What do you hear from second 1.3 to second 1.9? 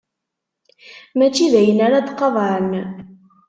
d ayen